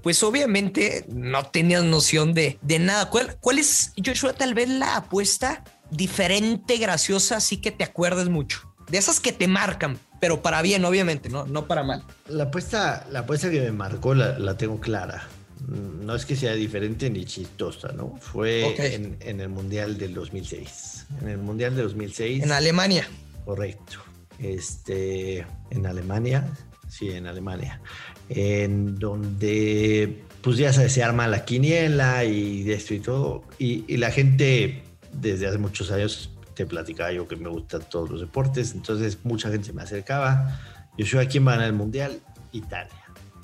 pues 0.03 0.21
obviamente 0.21 1.05
no 1.07 1.45
tenías 1.45 1.83
noción 1.83 2.33
de, 2.33 2.59
de 2.61 2.77
nada. 2.77 3.09
¿Cuál, 3.09 3.37
¿Cuál 3.39 3.57
es, 3.57 3.93
Joshua, 4.05 4.33
tal 4.33 4.53
vez 4.53 4.67
la 4.69 4.97
apuesta 4.97 5.63
diferente, 5.89 6.77
graciosa, 6.77 7.37
así 7.37 7.57
que 7.57 7.71
te 7.71 7.85
acuerdes 7.85 8.27
mucho? 8.27 8.59
De 8.89 8.97
esas 8.97 9.21
que 9.21 9.31
te 9.31 9.47
marcan, 9.47 9.97
pero 10.19 10.41
para 10.41 10.61
bien, 10.61 10.83
obviamente, 10.83 11.29
no, 11.29 11.45
no 11.45 11.67
para 11.67 11.83
mal. 11.83 12.03
La 12.27 12.43
apuesta, 12.45 13.07
la 13.11 13.19
apuesta 13.19 13.49
que 13.49 13.61
me 13.61 13.71
marcó 13.71 14.13
la, 14.13 14.57
tengo 14.57 14.79
clara. 14.81 15.25
Mm, 15.67 16.05
no 16.05 16.15
es 16.15 16.25
que 16.25 16.35
sea 16.35 16.53
diferente 16.53 17.09
ni 17.09 17.23
chistosa, 17.23 17.93
¿no? 17.93 18.17
Fue 18.19 18.93
en, 18.93 19.15
en, 19.21 19.39
el 19.39 19.47
Mundial 19.47 19.97
del 19.97 20.13
2006. 20.13 21.05
En 21.21 21.29
el 21.29 21.37
Mundial 21.37 21.75
del 21.75 21.85
2006. 21.85 22.43
En 22.43 22.51
Alemania. 22.51 23.07
Correcto. 23.45 23.99
Este, 24.37 25.45
en 25.69 25.85
Alemania, 25.85 26.45
sí, 26.93 27.09
en 27.09 27.27
Alemania. 27.27 27.81
En 28.29 28.95
donde, 28.95 30.23
pues 30.41 30.57
ya 30.57 30.71
se 30.71 31.03
arma 31.03 31.27
la 31.27 31.43
quiniela 31.43 32.23
y 32.23 32.69
esto 32.71 32.93
y 32.93 32.99
todo. 32.99 33.43
Y, 33.57 33.83
y 33.87 33.97
la 33.97 34.11
gente 34.11 34.83
desde 35.11 35.47
hace 35.47 35.57
muchos 35.57 35.91
años 35.91 36.29
te 36.53 36.65
platicaba 36.65 37.11
yo 37.11 37.27
que 37.27 37.35
me 37.35 37.49
gustan 37.49 37.81
todos 37.89 38.09
los 38.09 38.21
deportes, 38.21 38.73
entonces 38.73 39.17
mucha 39.23 39.49
gente 39.49 39.67
se 39.67 39.73
me 39.73 39.81
acercaba. 39.81 40.59
Yo 40.97 41.05
soy 41.05 41.25
a 41.25 41.27
quién 41.27 41.45
va 41.47 41.53
a 41.53 41.55
ganar 41.55 41.69
el 41.69 41.75
mundial? 41.75 42.19
Italia. 42.51 42.93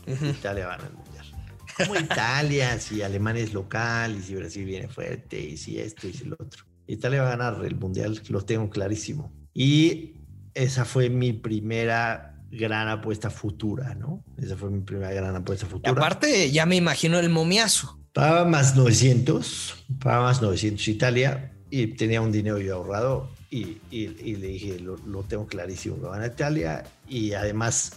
Italia 0.06 0.68
va 0.68 0.74
a 0.74 0.78
ganar 0.78 0.92
el 0.92 0.98
mundial. 0.98 1.26
¿Cómo 1.78 1.96
Italia? 1.96 2.80
si 2.80 3.02
Alemania 3.02 3.44
es 3.44 3.54
local 3.54 4.16
y 4.18 4.22
si 4.22 4.36
Brasil 4.36 4.66
viene 4.66 4.88
fuerte 4.88 5.40
y 5.40 5.58
si 5.58 5.80
esto 5.80 6.08
y 6.08 6.14
si 6.14 6.26
lo 6.26 6.36
otro. 6.40 6.66
Italia 6.86 7.24
va 7.24 7.34
a 7.34 7.38
ganar 7.38 7.66
el 7.66 7.76
mundial, 7.76 8.22
lo 8.30 8.42
tengo 8.42 8.70
clarísimo. 8.70 9.32
Y 9.54 10.14
esa 10.54 10.86
fue 10.86 11.10
mi 11.10 11.34
primera 11.34 12.39
gran 12.52 12.88
apuesta 12.88 13.30
futura, 13.30 13.96
¿no? 13.96 14.24
Esa 14.38 14.56
fue 14.56 14.70
mi 14.70 14.82
primera 14.82 15.12
gran 15.12 15.36
apuesta 15.36 15.66
futura. 15.66 15.92
aparte, 15.92 16.52
ya 16.52 16.66
me 16.66 16.76
imagino 16.76 17.20
el 17.20 17.30
momiazo. 17.30 18.00
Pagaba 18.14 18.46
más 18.46 18.76
900, 18.76 19.86
pagaba 20.00 20.26
más 20.26 20.42
900 20.42 20.88
Italia 20.88 21.54
y 21.70 21.88
tenía 21.88 22.22
un 22.22 22.32
dinero 22.32 22.60
yo 22.60 22.76
ahorrado 22.78 23.30
y, 23.52 23.78
y, 23.92 24.08
le 24.36 24.48
dije, 24.48 24.80
lo, 24.80 25.24
tengo 25.24 25.48
clarísimo, 25.48 25.98
me 25.98 26.08
van 26.08 26.22
a 26.22 26.28
Italia 26.28 26.84
y 27.08 27.34
además 27.34 27.94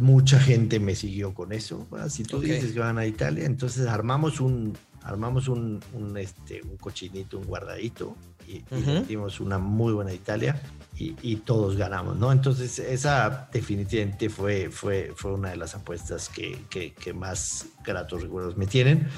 mucha 0.00 0.38
gente 0.40 0.80
me 0.80 0.94
siguió 0.94 1.34
con 1.34 1.52
eso. 1.52 1.86
si 2.08 2.22
tú 2.24 2.40
dices 2.40 2.72
que 2.72 2.80
van 2.80 2.98
a 2.98 3.06
Italia, 3.06 3.44
entonces 3.44 3.86
armamos 3.86 4.40
un, 4.40 4.76
armamos 5.02 5.48
un, 5.48 5.80
un, 5.92 6.16
este, 6.16 6.62
un 6.62 6.76
cochinito, 6.76 7.38
un 7.38 7.46
guardadito 7.46 8.16
y, 8.46 8.64
dimos 9.08 9.40
una 9.40 9.58
muy 9.58 9.92
buena 9.92 10.12
Italia 10.12 10.60
y, 10.96 11.14
y, 11.22 11.36
todos 11.36 11.76
ganamos, 11.76 12.16
¿no? 12.16 12.32
Entonces 12.32 12.78
esa 12.78 13.48
definitivamente 13.52 14.30
fue, 14.30 14.70
fue, 14.70 15.12
fue 15.14 15.32
una 15.34 15.50
de 15.50 15.56
las 15.56 15.74
apuestas 15.74 16.28
que, 16.28 16.64
que, 16.70 16.94
que 16.94 17.12
más 17.12 17.66
gratos 17.84 18.22
recuerdos 18.22 18.56
me 18.56 18.66
tienen. 18.66 19.08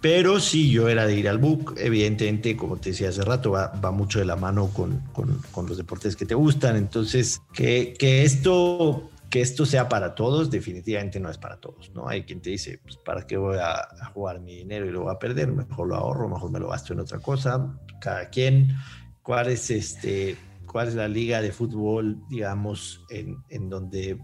Pero 0.00 0.40
sí, 0.40 0.70
yo 0.70 0.88
era 0.88 1.06
de 1.06 1.14
ir 1.14 1.28
al 1.28 1.38
book. 1.38 1.74
Evidentemente, 1.76 2.56
como 2.56 2.78
te 2.78 2.90
decía 2.90 3.10
hace 3.10 3.22
rato, 3.22 3.50
va, 3.50 3.68
va 3.84 3.90
mucho 3.90 4.18
de 4.18 4.24
la 4.24 4.36
mano 4.36 4.68
con, 4.68 5.00
con, 5.12 5.40
con, 5.52 5.66
los 5.66 5.76
deportes 5.76 6.16
que 6.16 6.24
te 6.24 6.34
gustan. 6.34 6.76
Entonces, 6.76 7.42
que, 7.52 7.94
que, 7.98 8.24
esto, 8.24 9.10
que 9.30 9.40
esto 9.40 9.64
sea 9.64 9.88
para 9.88 10.14
todos, 10.14 10.50
definitivamente 10.50 11.20
no 11.20 11.30
es 11.30 11.38
para 11.38 11.58
todos. 11.58 11.92
¿no? 11.94 12.08
Hay 12.08 12.24
quien 12.24 12.42
te 12.42 12.50
dice, 12.50 12.80
pues, 12.82 12.96
¿para 12.96 13.26
qué 13.26 13.36
voy 13.36 13.58
a, 13.58 13.88
jugar 14.12 14.40
mi 14.40 14.56
dinero 14.56 14.86
y 14.86 14.90
lo 14.90 15.02
voy 15.02 15.14
a 15.14 15.18
perder? 15.18 15.52
Mejor 15.52 15.88
lo 15.88 15.94
ahorro, 15.94 16.28
mejor 16.28 16.50
me 16.50 16.58
lo 16.58 16.68
gasto 16.68 16.92
en 16.92 17.00
otra 17.00 17.20
cosa. 17.20 17.78
Cada 18.00 18.28
quien, 18.28 18.76
¿cuál 19.22 19.48
es, 19.48 19.70
este, 19.70 20.36
cuál 20.66 20.88
es 20.88 20.94
la 20.94 21.06
liga 21.06 21.40
de 21.40 21.52
fútbol, 21.52 22.20
digamos, 22.28 23.04
en, 23.08 23.36
en 23.48 23.70
donde 23.70 24.18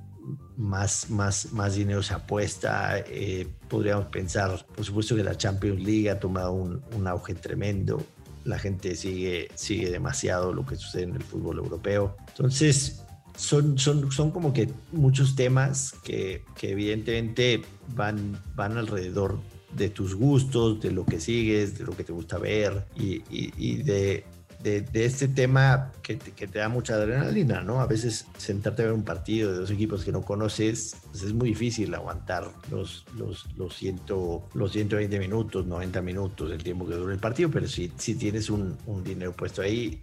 más, 0.56 1.08
más, 1.08 1.52
más 1.52 1.76
dinero 1.76 2.02
se 2.02 2.14
apuesta. 2.14 2.98
Eh, 2.98 3.46
podríamos 3.68 4.06
pensar, 4.06 4.66
por 4.74 4.84
supuesto 4.84 5.14
que 5.14 5.22
la 5.22 5.36
Champions 5.36 5.80
League 5.80 6.10
ha 6.10 6.18
tomado 6.18 6.52
un, 6.52 6.82
un, 6.96 7.06
auge 7.06 7.34
tremendo. 7.34 8.02
La 8.44 8.58
gente 8.58 8.96
sigue, 8.96 9.48
sigue 9.54 9.88
demasiado 9.90 10.52
lo 10.52 10.66
que 10.66 10.74
sucede 10.74 11.04
en 11.04 11.14
el 11.14 11.22
fútbol 11.22 11.58
europeo. 11.58 12.16
Entonces, 12.28 13.05
son, 13.36 13.78
son, 13.78 14.10
son 14.10 14.30
como 14.30 14.52
que 14.52 14.68
muchos 14.92 15.36
temas 15.36 15.94
que, 16.04 16.42
que 16.58 16.72
evidentemente 16.72 17.62
van, 17.94 18.40
van 18.54 18.76
alrededor 18.76 19.38
de 19.74 19.90
tus 19.90 20.14
gustos, 20.14 20.80
de 20.80 20.90
lo 20.90 21.04
que 21.04 21.20
sigues, 21.20 21.78
de 21.78 21.84
lo 21.84 21.96
que 21.96 22.04
te 22.04 22.12
gusta 22.12 22.38
ver 22.38 22.86
y, 22.96 23.16
y, 23.30 23.52
y 23.56 23.82
de, 23.82 24.24
de, 24.70 25.04
este 25.04 25.28
tema 25.28 25.92
que 26.02 26.16
te, 26.16 26.46
da 26.46 26.68
mucha 26.68 26.94
adrenalina, 26.94 27.60
¿no? 27.62 27.80
A 27.80 27.86
veces 27.86 28.26
sentarte 28.36 28.82
a 28.82 28.86
ver 28.86 28.94
un 28.94 29.04
partido 29.04 29.52
de 29.52 29.58
dos 29.58 29.70
equipos 29.70 30.04
que 30.04 30.12
no 30.12 30.22
conoces, 30.22 30.96
pues 31.10 31.22
es 31.22 31.32
muy 31.32 31.50
difícil 31.50 31.94
aguantar 31.94 32.50
los, 32.70 33.04
los, 33.16 33.46
los, 33.56 33.76
ciento, 33.76 34.48
los 34.54 34.72
120 34.72 35.18
minutos, 35.18 35.66
90 35.66 36.02
minutos, 36.02 36.50
el 36.50 36.62
tiempo 36.62 36.86
que 36.86 36.94
dura 36.94 37.12
el 37.12 37.20
partido, 37.20 37.50
pero 37.50 37.68
si, 37.68 37.92
si 37.96 38.16
tienes 38.16 38.50
un, 38.50 38.76
un 38.86 39.04
dinero 39.04 39.32
puesto 39.32 39.62
ahí, 39.62 40.02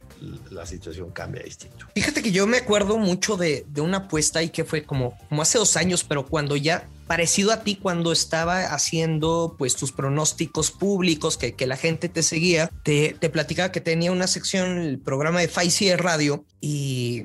la 0.52 0.66
situación 0.66 1.12
cambia 1.12 1.44
distinto. 1.44 1.88
Fíjate 1.94 2.24
que 2.24 2.32
yo 2.32 2.48
me 2.48 2.58
acuerdo 2.58 2.98
mucho 2.98 3.36
de, 3.36 3.66
de 3.68 3.82
una 3.82 3.98
apuesta 3.98 4.40
ahí 4.40 4.50
que 4.50 4.64
fue 4.64 4.84
como, 4.84 5.18
como 5.28 5.42
hace 5.42 5.58
dos 5.58 5.76
años, 5.76 6.04
pero 6.04 6.26
cuando 6.26 6.56
ya 6.56 6.88
parecido 7.08 7.52
a 7.52 7.64
ti 7.64 7.76
cuando 7.76 8.12
estaba 8.12 8.74
haciendo 8.74 9.56
pues 9.58 9.76
tus 9.76 9.92
pronósticos 9.92 10.72
públicos, 10.72 11.38
que, 11.38 11.54
que 11.54 11.68
la 11.68 11.78
gente 11.78 12.10
te 12.10 12.24
seguía, 12.24 12.70
te, 12.84 13.16
te, 13.20 13.30
platicaba 13.30 13.72
que 13.72 13.82
tenía 13.82 14.12
una 14.12 14.28
sección, 14.28 14.80
el 14.80 15.00
programa 15.00 15.40
de 15.40 15.48
Faisy 15.48 15.86
de 15.86 15.98
radio 15.98 16.46
y, 16.62 17.24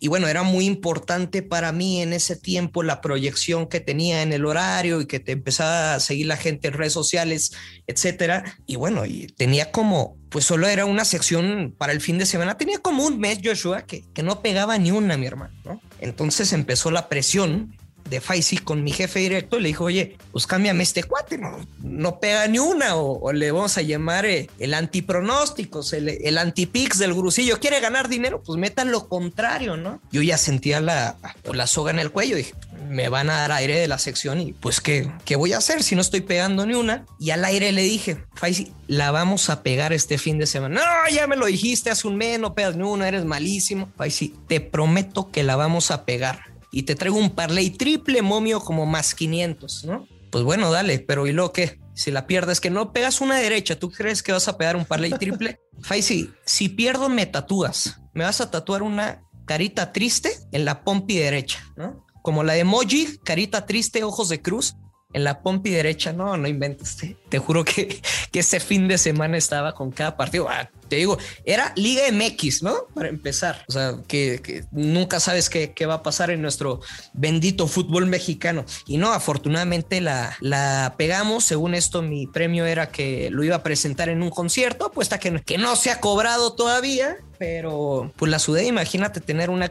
y 0.00 0.08
bueno, 0.08 0.28
era 0.28 0.42
muy 0.42 0.66
importante 0.66 1.42
para 1.42 1.72
mí 1.72 2.02
en 2.02 2.12
ese 2.12 2.36
tiempo 2.36 2.82
la 2.82 3.00
proyección 3.00 3.66
que 3.66 3.80
tenía 3.80 4.22
en 4.22 4.32
el 4.32 4.46
horario 4.46 5.00
y 5.00 5.06
que 5.06 5.20
te 5.20 5.32
empezaba 5.32 5.94
a 5.94 6.00
seguir 6.00 6.26
la 6.26 6.36
gente 6.36 6.68
en 6.68 6.74
redes 6.74 6.92
sociales, 6.92 7.52
etcétera. 7.86 8.58
Y 8.66 8.76
bueno, 8.76 9.06
y 9.06 9.26
tenía 9.26 9.70
como, 9.70 10.16
pues 10.28 10.44
solo 10.44 10.68
era 10.68 10.84
una 10.84 11.04
sección 11.04 11.74
para 11.76 11.92
el 11.92 12.00
fin 12.00 12.18
de 12.18 12.26
semana, 12.26 12.56
tenía 12.56 12.78
como 12.78 13.04
un 13.04 13.18
mes, 13.18 13.40
Joshua, 13.42 13.82
que, 13.82 14.04
que 14.14 14.22
no 14.22 14.40
pegaba 14.40 14.78
ni 14.78 14.90
una, 14.90 15.16
mi 15.16 15.26
hermano, 15.26 15.54
¿no? 15.64 15.80
Entonces 16.00 16.52
empezó 16.52 16.90
la 16.90 17.08
presión 17.08 17.76
de 18.08 18.20
Faisy 18.20 18.58
con 18.58 18.84
mi 18.84 18.92
jefe 18.92 19.20
directo 19.20 19.58
le 19.58 19.68
dijo, 19.68 19.84
oye, 19.84 20.16
pues 20.32 20.46
cámbiame 20.46 20.82
este 20.82 21.04
cuate, 21.04 21.38
no, 21.38 21.58
no 21.82 22.20
pega 22.20 22.46
ni 22.48 22.58
una, 22.58 22.96
o, 22.96 23.32
le 23.32 23.50
vamos 23.50 23.76
a 23.78 23.82
llamar 23.82 24.26
eh, 24.26 24.48
el 24.58 24.74
antipronósticos, 24.74 25.92
el, 25.92 26.08
el 26.08 26.38
antipix 26.38 26.98
del 26.98 27.14
grusillo, 27.14 27.60
quiere 27.60 27.80
ganar 27.80 28.08
dinero, 28.08 28.42
pues 28.44 28.58
metan 28.58 28.90
lo 28.90 29.08
contrario, 29.08 29.76
¿no? 29.76 30.00
Yo 30.10 30.22
ya 30.22 30.38
sentía 30.38 30.80
la, 30.80 31.16
la 31.44 31.66
soga 31.66 31.90
en 31.90 31.98
el 31.98 32.10
cuello, 32.10 32.36
dije, 32.36 32.54
me 32.88 33.08
van 33.08 33.30
a 33.30 33.38
dar 33.38 33.52
aire 33.52 33.78
de 33.78 33.88
la 33.88 33.98
sección 33.98 34.40
y 34.40 34.52
pues 34.52 34.80
¿qué, 34.80 35.10
qué 35.24 35.36
voy 35.36 35.52
a 35.52 35.58
hacer 35.58 35.82
si 35.82 35.94
no 35.94 36.00
estoy 36.00 36.20
pegando 36.22 36.64
ni 36.66 36.74
una? 36.74 37.06
Y 37.18 37.30
al 37.30 37.44
aire 37.44 37.72
le 37.72 37.82
dije, 37.82 38.24
Faisy, 38.34 38.72
la 38.86 39.10
vamos 39.10 39.50
a 39.50 39.62
pegar 39.62 39.92
este 39.92 40.18
fin 40.18 40.38
de 40.38 40.46
semana. 40.46 40.80
No, 40.80 41.14
ya 41.14 41.26
me 41.26 41.36
lo 41.36 41.46
dijiste 41.46 41.90
hace 41.90 42.08
un 42.08 42.16
mes, 42.16 42.38
no 42.38 42.54
pegas 42.54 42.76
ni 42.76 42.84
una, 42.84 43.08
eres 43.08 43.24
malísimo. 43.24 43.90
Faisy, 43.96 44.34
te 44.46 44.60
prometo 44.60 45.30
que 45.30 45.42
la 45.42 45.56
vamos 45.56 45.90
a 45.90 46.04
pegar 46.04 46.47
y 46.70 46.82
te 46.82 46.94
traigo 46.94 47.16
un 47.16 47.30
parlay 47.30 47.70
triple 47.70 48.22
momio 48.22 48.60
como 48.60 48.86
más 48.86 49.14
500, 49.14 49.84
¿no? 49.84 50.06
Pues 50.30 50.44
bueno, 50.44 50.70
dale, 50.70 50.98
pero 50.98 51.26
¿y 51.26 51.32
lo 51.32 51.52
qué? 51.52 51.80
Si 51.94 52.10
la 52.10 52.26
pierdes, 52.26 52.60
que 52.60 52.70
no 52.70 52.92
pegas 52.92 53.20
una 53.20 53.36
derecha, 53.36 53.78
¿tú 53.78 53.90
crees 53.90 54.22
que 54.22 54.32
vas 54.32 54.46
a 54.48 54.56
pegar 54.58 54.76
un 54.76 54.84
parlay 54.84 55.10
triple? 55.10 55.58
Faisy, 55.80 56.30
si 56.44 56.68
pierdo, 56.68 57.08
me 57.08 57.26
tatúas. 57.26 58.00
Me 58.12 58.24
vas 58.24 58.40
a 58.40 58.50
tatuar 58.50 58.82
una 58.82 59.22
carita 59.46 59.92
triste 59.92 60.30
en 60.52 60.64
la 60.64 60.84
pompi 60.84 61.16
derecha, 61.16 61.64
¿no? 61.76 62.04
Como 62.22 62.44
la 62.44 62.52
de 62.52 62.60
emoji, 62.60 63.18
carita 63.24 63.64
triste, 63.64 64.04
ojos 64.04 64.28
de 64.28 64.42
cruz, 64.42 64.76
en 65.12 65.24
la 65.24 65.40
pompi 65.40 65.70
derecha, 65.70 66.12
no, 66.12 66.36
no 66.36 66.48
inventes. 66.48 66.96
Te, 67.28 67.38
juro 67.38 67.64
que, 67.64 68.00
que, 68.30 68.40
ese 68.40 68.60
fin 68.60 68.88
de 68.88 68.98
semana 68.98 69.38
estaba 69.38 69.74
con 69.74 69.90
cada 69.90 70.16
partido. 70.16 70.48
Ah, 70.50 70.68
te 70.88 70.96
digo, 70.96 71.18
era 71.44 71.72
Liga 71.76 72.02
MX, 72.12 72.62
¿no? 72.62 72.74
Para 72.94 73.08
empezar. 73.08 73.64
O 73.68 73.72
sea, 73.72 73.94
que, 74.06 74.64
nunca 74.70 75.18
sabes 75.18 75.48
qué, 75.48 75.72
qué, 75.72 75.86
va 75.86 75.94
a 75.94 76.02
pasar 76.02 76.30
en 76.30 76.42
nuestro 76.42 76.80
bendito 77.14 77.66
fútbol 77.66 78.06
mexicano. 78.06 78.66
Y 78.86 78.98
no, 78.98 79.12
afortunadamente 79.12 80.02
la, 80.02 80.36
la 80.40 80.94
pegamos. 80.98 81.44
Según 81.44 81.74
esto, 81.74 82.02
mi 82.02 82.26
premio 82.26 82.66
era 82.66 82.90
que 82.90 83.30
lo 83.30 83.42
iba 83.44 83.56
a 83.56 83.62
presentar 83.62 84.10
en 84.10 84.22
un 84.22 84.30
concierto, 84.30 84.86
apuesta 84.86 85.18
que, 85.18 85.40
que 85.40 85.56
no 85.56 85.74
se 85.76 85.90
ha 85.90 86.00
cobrado 86.00 86.52
todavía. 86.52 87.16
Pero 87.38 88.12
pues 88.16 88.30
la 88.32 88.40
sudé, 88.40 88.66
imagínate 88.66 89.20
tener 89.20 89.48
una, 89.48 89.70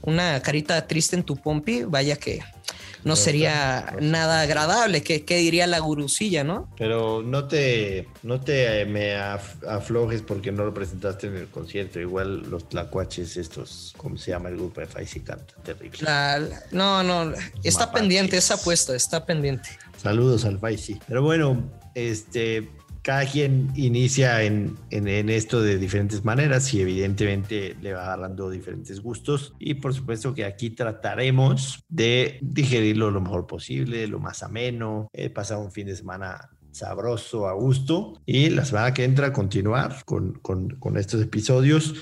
una 0.00 0.40
carita 0.40 0.86
triste 0.86 1.14
en 1.14 1.24
tu 1.24 1.36
pompi, 1.36 1.82
vaya 1.82 2.16
que 2.16 2.40
no 3.04 3.16
sería 3.16 3.96
nada 4.00 4.42
agradable. 4.42 5.02
¿Qué, 5.02 5.24
¿Qué, 5.24 5.36
diría 5.38 5.66
la 5.66 5.78
gurusilla, 5.80 6.44
no? 6.44 6.68
Pero 6.76 7.22
no 7.22 7.48
te, 7.48 8.08
no 8.22 8.40
te 8.40 8.84
me 8.86 9.14
aflojes 9.16 10.22
porque 10.22 10.52
no 10.52 10.64
lo 10.64 10.74
presentaste 10.74 11.26
en 11.26 11.36
el 11.36 11.48
concierto. 11.48 12.00
Igual 12.00 12.42
los 12.50 12.68
tlacuaches, 12.68 13.36
estos, 13.36 13.94
¿cómo 13.96 14.16
se 14.16 14.30
llama 14.30 14.48
el 14.48 14.56
grupo 14.56 14.80
de 14.80 14.86
Faisy 14.86 15.20
canta? 15.20 15.54
Terrible. 15.62 15.98
no, 16.70 17.02
no, 17.02 17.32
está 17.62 17.90
pendiente 17.92 18.36
esa 18.36 18.54
apuesta, 18.54 18.94
está 18.94 19.24
pendiente. 19.24 19.68
Saludos 19.96 20.44
al 20.44 20.58
Faisy. 20.58 20.98
Pero 21.06 21.22
bueno, 21.22 21.70
este, 21.94 22.70
cada 23.02 23.26
quien 23.26 23.72
inicia 23.74 24.44
en, 24.44 24.78
en, 24.90 25.28
esto 25.28 25.60
de 25.60 25.76
diferentes 25.76 26.24
maneras 26.24 26.72
y 26.72 26.80
evidentemente 26.80 27.76
le 27.80 27.92
va 27.92 28.04
agarrando 28.04 28.48
diferentes 28.48 29.00
gustos. 29.00 29.54
Y 29.58 29.74
por 29.74 29.92
supuesto 29.92 30.34
que 30.34 30.44
aquí 30.44 30.70
trataremos 30.70 31.84
de 31.88 32.38
digerirlo 32.40 33.10
lo 33.10 33.20
mejor 33.20 33.46
posible, 33.46 34.06
lo 34.06 34.20
más 34.20 34.44
ameno, 34.44 35.08
eh, 35.12 35.30
pasar 35.30 35.58
un 35.58 35.72
fin 35.72 35.88
de 35.88 35.96
semana 35.96 36.50
sabroso, 36.70 37.48
a 37.48 37.52
gusto. 37.54 38.20
Y 38.24 38.50
la 38.50 38.64
semana 38.64 38.94
que 38.94 39.04
entra 39.04 39.32
continuar 39.32 40.04
con, 40.04 40.34
con, 40.34 40.70
con 40.70 40.96
estos 40.96 41.20
episodios 41.20 41.94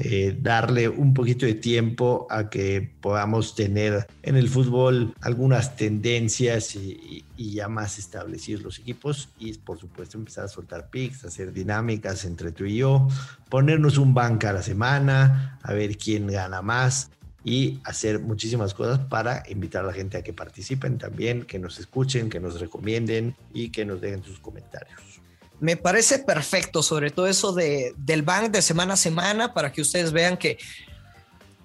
eh, 0.00 0.38
darle 0.40 0.88
un 0.88 1.12
poquito 1.12 1.44
de 1.44 1.54
tiempo 1.54 2.28
a 2.30 2.48
que 2.50 2.88
podamos 3.00 3.56
tener 3.56 4.06
en 4.22 4.36
el 4.36 4.48
fútbol 4.48 5.12
algunas 5.20 5.74
tendencias 5.74 6.76
y, 6.76 7.24
ya 7.36 7.66
más 7.68 7.98
establecidos 7.98 8.62
los 8.62 8.78
equipos 8.78 9.30
y 9.40 9.54
por 9.54 9.76
supuesto 9.80 10.16
empezar 10.16 10.44
a 10.44 10.48
soltar 10.48 10.88
picks, 10.88 11.24
hacer 11.24 11.52
dinámicas 11.52 12.24
entre 12.24 12.52
tú 12.52 12.64
y 12.64 12.76
yo, 12.76 13.08
ponernos 13.48 13.98
un 13.98 14.14
banca 14.14 14.50
a 14.50 14.52
la 14.52 14.62
semana, 14.62 15.58
a 15.64 15.72
ver 15.72 15.98
quién 15.98 16.28
gana 16.28 16.62
más 16.62 17.10
y 17.42 17.80
hacer 17.82 18.20
muchísimas 18.20 18.74
cosas 18.74 19.00
para 19.00 19.42
invitar 19.48 19.82
a 19.82 19.88
la 19.88 19.92
gente 19.92 20.16
a 20.16 20.22
que 20.22 20.32
participen 20.32 20.98
también, 20.98 21.42
que 21.42 21.58
nos 21.58 21.80
escuchen, 21.80 22.30
que 22.30 22.38
nos 22.38 22.60
recomienden 22.60 23.34
y 23.52 23.70
que 23.70 23.84
nos 23.84 24.00
dejen 24.00 24.22
sus 24.22 24.38
comentarios. 24.38 25.07
Me 25.60 25.76
parece 25.76 26.18
perfecto, 26.20 26.82
sobre 26.82 27.10
todo 27.10 27.26
eso 27.26 27.52
de, 27.52 27.94
del 27.96 28.22
bank 28.22 28.50
de 28.50 28.62
semana 28.62 28.94
a 28.94 28.96
semana, 28.96 29.54
para 29.54 29.72
que 29.72 29.80
ustedes 29.80 30.12
vean 30.12 30.36
que 30.36 30.58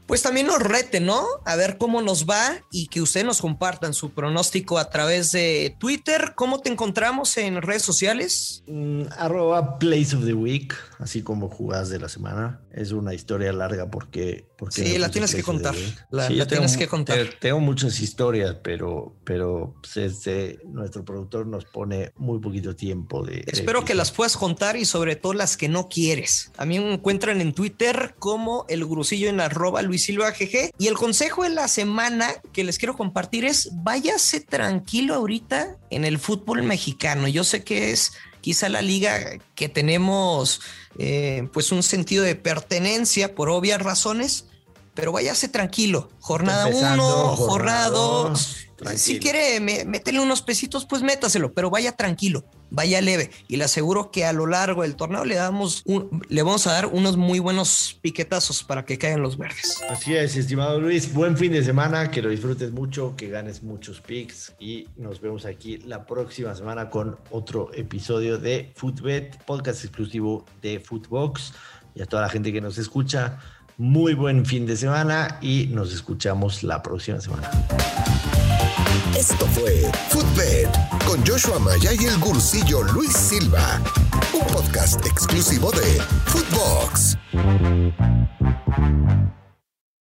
pues 0.06 0.22
también 0.22 0.48
nos 0.48 0.60
rete, 0.60 1.00
¿no? 1.00 1.26
A 1.46 1.56
ver 1.56 1.78
cómo 1.78 2.02
nos 2.02 2.26
va 2.26 2.62
y 2.72 2.88
que 2.88 3.02
ustedes 3.02 3.26
nos 3.26 3.42
compartan 3.42 3.94
su 3.94 4.12
pronóstico 4.12 4.78
a 4.78 4.90
través 4.90 5.32
de 5.32 5.76
Twitter. 5.80 6.34
¿Cómo 6.36 6.60
te 6.60 6.70
encontramos 6.70 7.38
en 7.38 7.62
redes 7.62 7.84
sociales? 7.84 8.64
Mm, 8.68 9.04
arroba 9.18 9.80
Place 9.80 10.16
of 10.16 10.26
the 10.26 10.34
Week, 10.34 10.74
así 11.00 11.24
como 11.24 11.50
jugadas 11.50 11.90
de 11.90 12.00
la 12.00 12.10
semana. 12.10 12.62
Es 12.72 12.92
una 12.92 13.14
historia 13.14 13.54
larga 13.54 13.90
porque... 13.90 14.48
porque 14.64 14.86
sí, 14.86 14.98
la 14.98 15.12
tienes 15.12 15.36
que 15.36 15.44
contar. 15.44 15.76
La, 16.10 16.48
tienes 16.48 16.78
que 16.78 16.88
contar. 16.88 17.18
Tengo 17.42 17.60
muchas 17.60 18.00
historias, 18.00 18.56
pero, 18.64 19.14
pero 19.26 19.76
pues, 19.82 19.98
este, 19.98 20.62
nuestro 20.64 21.04
productor 21.04 21.46
nos 21.46 21.66
pone 21.66 22.14
muy 22.16 22.40
poquito 22.40 22.74
tiempo 22.74 23.26
de... 23.26 23.44
Espero 23.48 23.84
que 23.84 23.94
las 23.94 24.12
puedas 24.12 24.38
contar 24.38 24.78
y 24.78 24.86
sobre 24.86 25.18
todo 25.18 25.34
las 25.34 25.58
que 25.58 25.68
no 25.68 25.90
quieres. 25.90 26.54
A 26.56 26.66
mí 26.66 26.80
me 26.80 26.94
encuentran 26.94 27.42
en 27.42 27.52
Twitter 27.52 28.16
como 28.20 28.66
el 28.70 28.86
grusillo 28.86 29.28
en 29.28 29.42
arroba 29.42 29.82
Luis 29.82 30.06
Silva 30.06 30.32
GG. 30.32 30.72
Y 30.78 30.88
el 30.88 30.94
consejo 30.94 31.44
de 31.44 31.50
la 31.50 31.68
semana 31.68 32.30
que 32.54 32.64
les 32.64 32.78
quiero 32.78 32.96
compartir 32.96 33.44
es 33.44 33.70
váyase 33.74 34.40
tranquilo 34.40 35.16
ahorita 35.16 35.78
en 35.90 36.06
el 36.06 36.20
fútbol 36.20 36.64
mexicano. 36.64 37.28
Yo 37.28 37.44
sé 37.44 37.66
que 37.66 37.92
es 37.92 38.14
quizá 38.40 38.70
la 38.70 38.82
liga 38.82 39.40
que 39.56 39.70
tenemos 39.70 40.62
eh, 40.98 41.48
pues 41.54 41.72
un 41.72 41.82
sentido 41.82 42.24
de 42.24 42.36
pertenencia 42.36 43.34
por 43.34 43.50
obvias 43.50 43.82
razones, 43.82 44.46
pero 44.94 45.12
váyase 45.12 45.48
tranquilo. 45.48 46.10
Jornada 46.20 46.68
1, 46.68 47.36
jornada 47.36 47.90
2 47.90 48.64
si 48.96 49.20
quiere 49.20 49.60
meterle 49.60 50.20
unos 50.20 50.42
pesitos, 50.42 50.86
pues 50.86 51.02
métaselo, 51.02 51.54
pero 51.54 51.70
vaya 51.70 51.94
tranquilo, 51.94 52.46
vaya 52.70 53.02
leve. 53.02 53.32
Y 53.48 53.58
le 53.58 53.64
aseguro 53.64 54.12
que 54.12 54.26
a 54.26 54.34
lo 54.34 54.46
largo 54.46 54.82
del 54.82 54.96
torneo 54.96 55.26
le 55.26 55.36
damos 55.36 55.84
le 56.30 56.44
vamos 56.44 56.68
a 56.68 56.74
dar 56.74 56.88
unos 56.88 57.18
muy 57.18 57.40
buenos 57.40 58.00
piquetazos 58.02 58.64
para 58.64 58.86
que 58.86 58.98
caigan 58.98 59.22
los 59.22 59.38
verdes. 59.38 59.82
Así 59.90 60.16
es, 60.16 60.36
estimado 60.36 60.80
Luis. 60.80 61.14
Buen 61.14 61.38
fin 61.38 61.52
de 61.52 61.64
semana, 61.64 62.12
que 62.12 62.22
lo 62.22 62.30
disfrutes 62.30 62.72
mucho, 62.72 63.16
que 63.16 63.30
ganes 63.30 63.64
muchos 63.64 64.02
picks 64.02 64.54
y 64.60 64.88
nos 64.98 65.22
vemos 65.22 65.46
aquí 65.46 65.78
la 65.78 66.06
próxima 66.06 66.54
semana 66.56 66.90
con 66.90 67.18
otro 67.32 67.72
episodio 67.74 68.38
de 68.38 68.72
Footbet, 68.76 69.44
podcast 69.46 69.84
exclusivo 69.84 70.46
de 70.62 70.80
Footbox. 70.80 71.54
Y 71.96 72.02
a 72.02 72.08
toda 72.08 72.24
la 72.24 72.30
gente 72.30 72.52
que 72.52 72.60
nos 72.60 72.80
escucha, 72.80 73.38
muy 73.78 74.14
buen 74.14 74.46
fin 74.46 74.66
de 74.68 74.78
semana 74.78 75.40
y 75.42 75.68
nos 75.72 75.94
escuchamos 75.94 76.62
la 76.64 76.84
próxima 76.84 77.20
semana. 77.20 77.50
Esto 79.18 79.48
fue 79.48 79.90
Footbed 80.10 80.68
con 81.08 81.26
Joshua 81.26 81.58
Maya 81.60 81.92
y 81.94 82.06
el 82.06 82.18
gursillo 82.20 82.84
Luis 82.84 83.14
Silva, 83.14 83.82
un 84.34 84.46
podcast 84.54 85.04
exclusivo 85.06 85.72
de 85.72 86.02
Footbox. 86.26 87.18